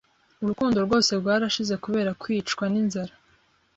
urukundo 0.43 0.77
rwose 0.85 1.11
rwarashize 1.19 1.75
kubera 1.83 2.11
kwicwa 2.21 2.65
n' 2.71 2.79
inzara. 2.81 3.13